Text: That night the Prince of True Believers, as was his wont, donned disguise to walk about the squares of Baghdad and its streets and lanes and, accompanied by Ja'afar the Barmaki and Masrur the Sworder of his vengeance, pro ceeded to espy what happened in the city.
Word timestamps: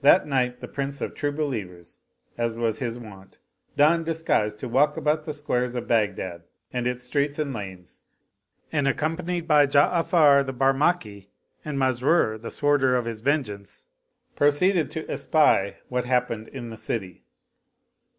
That 0.00 0.26
night 0.26 0.60
the 0.62 0.68
Prince 0.68 1.02
of 1.02 1.12
True 1.14 1.32
Believers, 1.32 1.98
as 2.38 2.56
was 2.56 2.78
his 2.78 2.98
wont, 2.98 3.36
donned 3.76 4.06
disguise 4.06 4.54
to 4.54 4.66
walk 4.70 4.96
about 4.96 5.24
the 5.24 5.34
squares 5.34 5.74
of 5.74 5.86
Baghdad 5.86 6.44
and 6.72 6.86
its 6.86 7.04
streets 7.04 7.38
and 7.38 7.52
lanes 7.52 8.00
and, 8.72 8.88
accompanied 8.88 9.46
by 9.46 9.66
Ja'afar 9.66 10.46
the 10.46 10.54
Barmaki 10.54 11.28
and 11.62 11.76
Masrur 11.78 12.40
the 12.40 12.48
Sworder 12.50 12.96
of 12.96 13.04
his 13.04 13.20
vengeance, 13.20 13.86
pro 14.34 14.48
ceeded 14.48 14.88
to 14.92 15.06
espy 15.10 15.76
what 15.90 16.06
happened 16.06 16.48
in 16.48 16.70
the 16.70 16.78
city. 16.78 17.26